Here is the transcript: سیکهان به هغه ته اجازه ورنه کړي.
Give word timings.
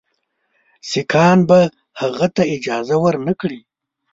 سیکهان 0.89 1.39
به 1.49 1.59
هغه 1.99 2.27
ته 2.35 2.43
اجازه 2.55 2.95
ورنه 3.03 3.33
کړي. 3.41 3.59